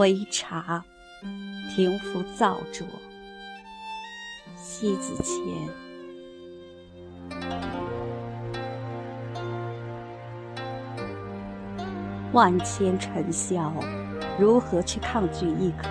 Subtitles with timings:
[0.00, 0.82] 回茶，
[1.76, 2.86] 停服造作。
[4.56, 5.36] 西子前。
[12.32, 13.74] 万千尘嚣，
[14.38, 15.90] 如何去抗拒一颗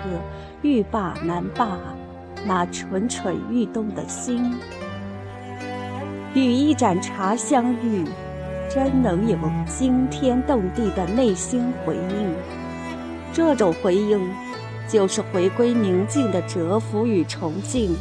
[0.62, 1.78] 欲罢难罢、
[2.44, 4.56] 那蠢蠢欲动的心？
[6.34, 8.04] 与一盏茶相遇，
[8.68, 12.59] 真能有惊天动地的内心回应。
[13.40, 14.20] 这种回应，
[14.86, 17.96] 就是回归宁静的蛰伏与崇敬。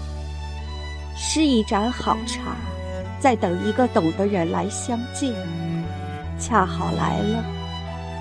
[1.15, 2.57] 是一盏好茶，
[3.21, 5.33] 在等一个懂的人来相见，
[6.37, 7.43] 恰好来了。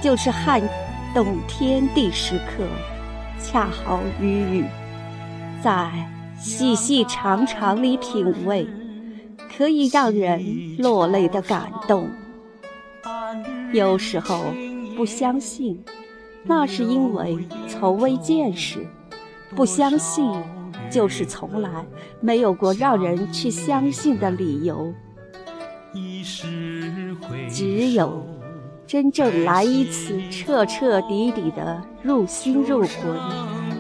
[0.01, 0.63] 就是撼
[1.13, 2.65] 动天地时刻，
[3.43, 4.65] 恰好与雨，
[5.61, 5.91] 在
[6.39, 8.65] 细细长长里品味，
[9.57, 12.09] 可以让人落泪的感动。
[13.73, 14.45] 有时候
[14.97, 15.85] 不相信，
[16.49, 18.81] 那是因为从未见识；
[19.55, 20.33] 不相信，
[20.91, 21.85] 就是从来
[22.21, 24.93] 没有过让人去相信的理由。
[27.51, 28.27] 只有。
[28.87, 33.19] 真正来一次，彻彻底底的入心入魂，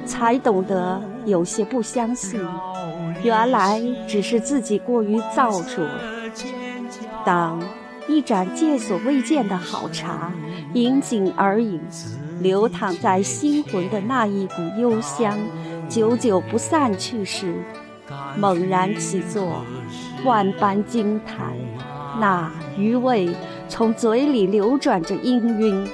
[0.05, 2.39] 才懂得有些不相信，
[3.23, 5.83] 原来只是自己过于造作。
[7.25, 7.59] 当
[8.09, 10.33] 一盏见所未见的好茶
[10.73, 11.79] 饮尽而饮，
[12.41, 15.39] 流淌在心魂的那一股幽香，
[15.89, 17.63] 久久不散去时，
[18.39, 19.63] 猛然起坐，
[20.25, 21.53] 万般惊叹，
[22.19, 23.29] 那余味。
[23.69, 25.87] 从嘴里流转着氤氲，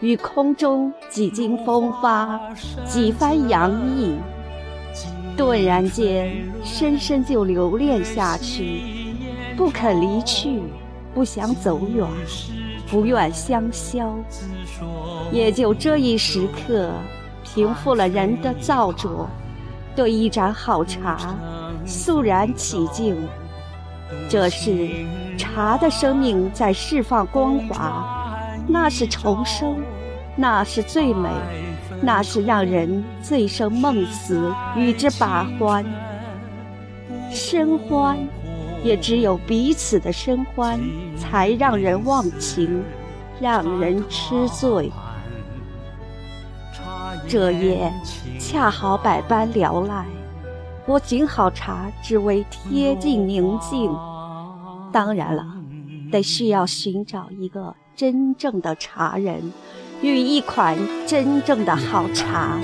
[0.00, 2.40] 于空中几经风发，
[2.84, 4.16] 几番洋溢，
[5.36, 8.82] 顿然间，深深就留恋下去，
[9.56, 10.60] 不肯离去，
[11.14, 12.06] 不想走远，
[12.90, 14.14] 不愿相消。
[15.30, 16.90] 也就这一时刻，
[17.42, 19.28] 平复了人的躁作，
[19.94, 21.34] 对一盏好茶
[21.84, 23.16] 肃然起敬。
[24.28, 24.88] 这是
[25.38, 29.76] 茶的生命在释放光华，那是重生，
[30.36, 31.28] 那是最美，
[32.02, 35.84] 那是让人醉生梦死，与之把欢。
[37.30, 38.18] 深欢，
[38.82, 40.80] 也只有彼此的深欢，
[41.16, 42.82] 才让人忘情，
[43.40, 44.90] 让人痴醉。
[47.28, 47.92] 这夜
[48.38, 50.04] 恰好百般聊赖。
[50.86, 53.96] 我敬好茶，只为贴近宁静。
[54.92, 55.46] 当然了，
[56.10, 59.52] 得需要寻找一个真正的茶人，
[60.02, 60.76] 与一款
[61.06, 62.58] 真正的好茶。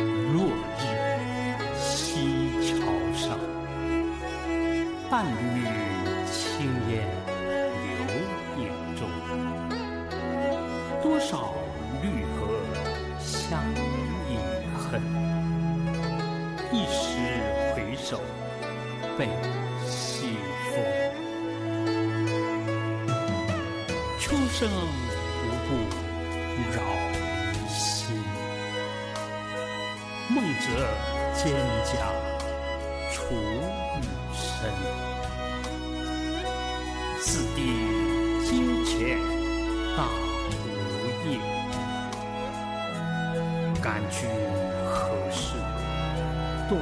[11.08, 11.54] 多少
[12.02, 12.46] 绿荷
[13.19, 13.58] 相
[14.28, 14.36] 依
[14.76, 15.00] 恨，
[16.70, 17.16] 一时。
[18.00, 18.20] 手
[19.19, 19.28] 被
[19.86, 20.36] 西
[20.70, 20.80] 风，
[24.19, 24.69] 秋声
[25.42, 25.69] 无不
[26.72, 26.78] 扰
[27.69, 28.16] 心。
[30.30, 30.64] 梦泽
[31.34, 31.42] 蒹
[31.84, 31.90] 葭
[33.12, 34.02] 楚雨
[34.32, 34.70] 深，
[37.20, 37.26] 此
[37.56, 37.58] 地
[38.46, 39.19] 金钱
[39.96, 40.00] 大
[43.88, 44.28] 感君
[44.84, 45.54] 何事
[46.69, 46.76] 动？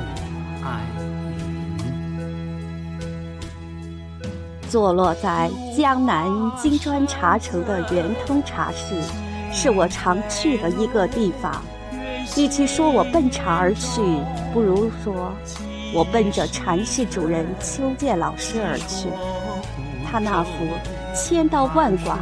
[4.68, 6.26] 坐落在江南
[6.60, 9.00] 金砖茶城的圆通茶室，
[9.52, 11.62] 是我常去的一个地方。
[12.36, 14.02] 与其说我奔茶而去，
[14.52, 15.32] 不如说
[15.94, 19.08] 我奔着禅室主人邱建老师而去。
[20.04, 20.50] 他那副
[21.14, 22.18] 千刀万剐、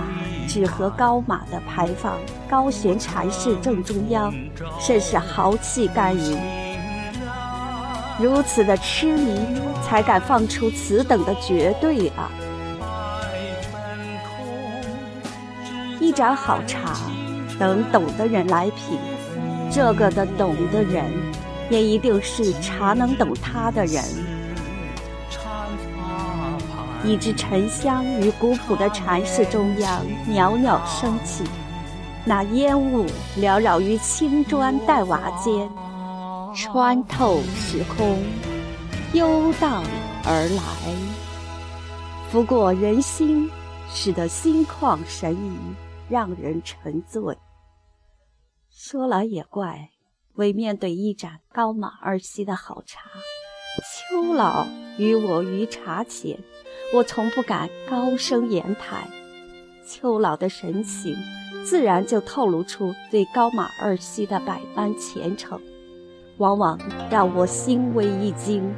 [0.47, 2.19] 纸盒高马的牌坊，
[2.49, 4.32] 高悬禅室正中央，
[4.78, 6.38] 甚是豪气干云。
[8.19, 9.41] 如此的痴迷，
[9.83, 12.31] 才敢放出此等的绝对啊！
[15.98, 16.95] 一盏好茶，
[17.59, 18.98] 等懂的人来品。
[19.71, 21.10] 这个的懂的人，
[21.71, 24.03] 也一定是茶能懂他的人。
[27.04, 31.45] 一支沉香于古朴的禅室中央袅袅升起，
[32.24, 33.06] 那烟雾
[33.36, 35.71] 缭绕于青砖黛瓦间。
[36.54, 38.22] 穿透时空，
[39.12, 39.84] 悠荡
[40.24, 40.62] 而来，
[42.30, 43.50] 拂过人心，
[43.91, 45.59] 使得心旷神怡，
[46.09, 47.36] 让人沉醉。
[48.71, 49.91] 说来也怪，
[50.34, 53.10] 为面对一盏高马二溪的好茶，
[54.10, 54.66] 秋老
[54.97, 56.39] 与我于茶前，
[56.95, 59.01] 我从不敢高声言谈。
[59.85, 61.17] 秋老的神情，
[61.65, 65.61] 自然就透露出对高马二溪的百般虔诚。
[66.37, 66.79] 往往
[67.11, 68.73] 让我心微一惊。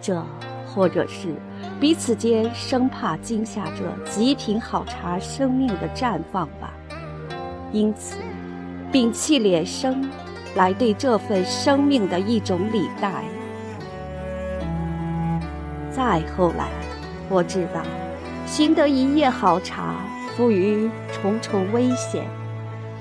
[0.00, 0.20] 这，
[0.66, 1.36] 或者是
[1.78, 6.74] 彼此间生怕惊吓这极品好茶生命的绽放吧。
[7.70, 8.16] 因此，
[8.90, 10.04] 摒弃敛声，
[10.56, 13.22] 来对这份生命的一种礼待。
[15.92, 16.68] 再后来，
[17.30, 17.80] 我知道，
[18.44, 19.94] 寻得一叶好茶，
[20.36, 22.24] 赋予重重危险；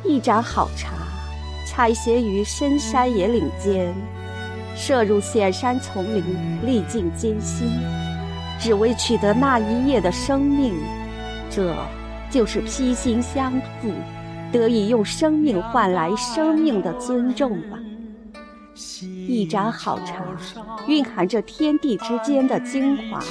[0.06, 0.92] 一盏好茶。
[1.66, 3.92] 采撷于深山野岭间，
[4.76, 6.24] 涉入险山丛林，
[6.64, 7.68] 历尽艰辛，
[8.60, 10.76] 只为取得那一夜的生命。
[11.50, 11.76] 这
[12.30, 13.92] 就是披心相付，
[14.52, 17.80] 得以用生命换来生命的尊重吧。
[19.28, 20.24] 一盏好茶，
[20.88, 23.24] 蕴含着天地之间的精华，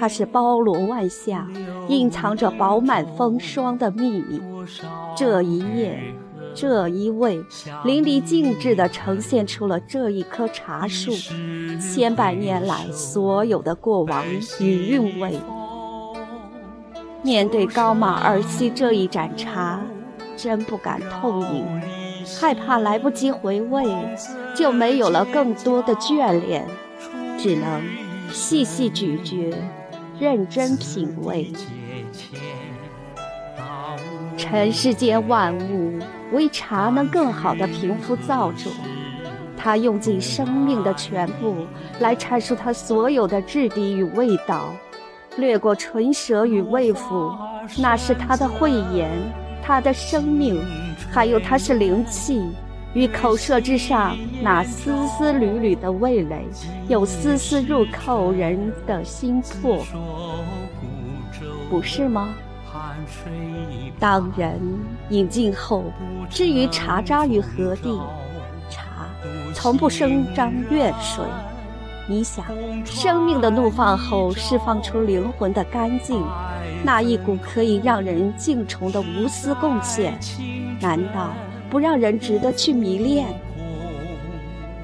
[0.00, 1.46] 它是包罗万象，
[1.86, 4.40] 隐藏着饱满风霜的秘密。
[5.14, 6.00] 这一夜。
[6.52, 7.40] 这一味
[7.84, 11.12] 淋漓尽致地呈现出了这一棵茶树
[11.78, 14.24] 千百年来所有的过往
[14.58, 15.38] 与韵味。
[17.22, 19.80] 面对高马尔西这一盏茶，
[20.36, 21.64] 真不敢痛饮，
[22.40, 23.86] 害怕来不及回味，
[24.56, 26.66] 就没有了更多的眷恋，
[27.38, 27.80] 只能
[28.32, 29.54] 细细咀嚼，
[30.20, 31.50] 认真品味。
[34.36, 35.98] 尘世间万物。
[36.32, 38.70] 为茶能更好地平复造作，
[39.56, 41.66] 他用尽生命的全部
[41.98, 44.72] 来阐述它所有的质地与味道，
[45.36, 47.36] 掠过唇舌与味腑，
[47.78, 49.10] 那是他的慧眼，
[49.60, 50.64] 他的生命，
[51.10, 52.40] 还有他是灵气，
[52.94, 56.44] 与口舌之上那丝丝缕缕的味蕾，
[56.88, 59.78] 有丝丝入扣人的心魄，
[61.70, 62.30] 不是吗？
[63.98, 64.58] 当人
[65.10, 65.84] 饮尽后，
[66.28, 68.00] 至于茶渣于何地，
[68.68, 69.06] 茶
[69.54, 71.24] 从不声张怨水。
[72.08, 72.44] 你想，
[72.84, 76.24] 生命的怒放后释放出灵魂的干净，
[76.82, 80.18] 那一股可以让人敬崇的无私贡献，
[80.80, 81.32] 难道
[81.70, 83.28] 不让人值得去迷恋？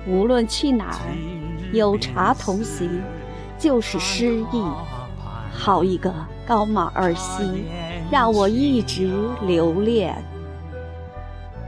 [0.07, 3.03] 无论去哪儿，有茶同行，
[3.59, 4.63] 就是诗意。
[5.53, 6.15] 好一个
[6.47, 7.65] 高马尔西！
[8.09, 9.13] 让我一直
[9.43, 10.17] 留恋。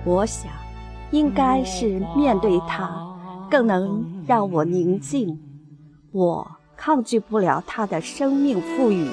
[0.05, 0.53] 我想，
[1.11, 2.89] 应该是面对它，
[3.51, 5.37] 更能让我宁静。
[6.13, 9.09] 我抗拒不了它的生命赋予，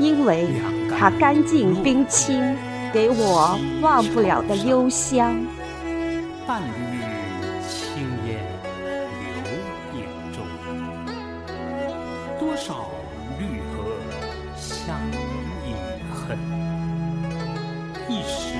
[0.00, 0.48] 因为
[0.98, 2.42] 它干净冰清，
[2.92, 5.46] 给我忘不了的幽香。
[6.46, 7.00] 半缕
[7.68, 8.42] 青烟
[9.20, 9.24] 流
[9.94, 9.98] 影
[10.32, 10.42] 中，
[12.40, 12.90] 多少
[13.38, 13.84] 绿荷
[14.56, 15.14] 相依。
[18.08, 18.54] 一时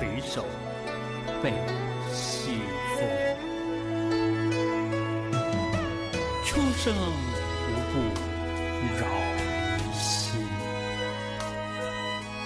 [0.00, 0.44] 回首，
[1.42, 1.52] 被
[2.12, 2.60] 西
[2.94, 2.98] 风。
[6.44, 7.94] 秋声无不
[8.98, 9.02] 扰
[9.92, 10.40] 心，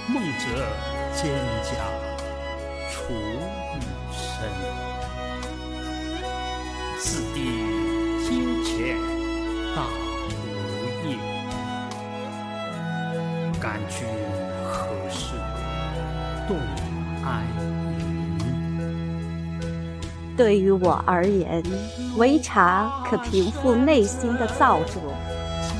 [0.08, 0.44] 梦者
[1.14, 1.28] 蒹
[1.62, 1.74] 葭
[2.90, 3.78] 楚雨
[4.10, 4.20] 深。
[6.98, 7.36] 此地
[8.24, 8.96] 金钱
[9.74, 9.78] 大
[10.28, 10.32] 无
[11.08, 11.16] 业，
[13.60, 14.06] 感君。
[16.48, 16.56] 动
[17.24, 17.44] 爱
[20.36, 21.62] 对于我而言，
[22.16, 25.00] 唯茶可平复内心的躁作。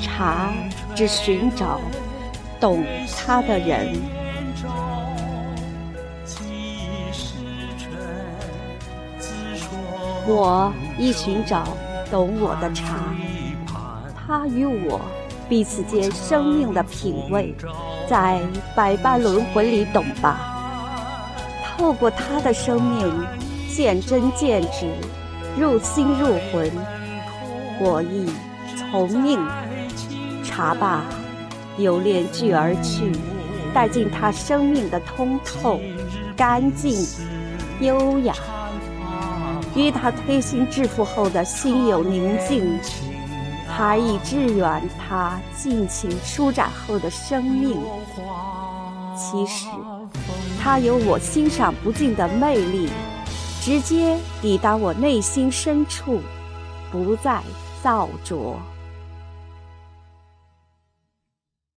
[0.01, 0.53] 茶
[0.95, 1.81] 只寻找
[2.61, 2.85] 懂
[3.17, 4.22] 它的人。
[10.27, 11.65] 我亦寻找
[12.11, 12.97] 懂我的茶，
[14.15, 15.01] 他与我
[15.49, 17.55] 彼此间生命的品味。
[18.09, 18.41] 在
[18.77, 20.39] 百般轮回里懂吧，
[21.65, 23.27] 透过他的生命，
[23.69, 24.87] 见真见直，
[25.59, 26.71] 入心入魂。
[27.81, 28.31] 我亦
[28.77, 29.41] 从命，
[30.45, 31.03] 茶罢，
[31.79, 33.13] 留恋聚而去，
[33.75, 35.81] 带进他生命的通透、
[36.37, 36.95] 干净、
[37.81, 38.35] 优雅，
[39.75, 42.79] 与他推心置腹后的心有宁静。
[43.75, 47.81] 还以致远他尽情舒展后的生命。
[49.17, 49.67] 其实，
[50.63, 52.91] 他有我欣赏不尽的魅力，
[53.63, 56.21] 直接抵达我内心深处，
[56.91, 57.41] 不再
[57.83, 58.61] 造作。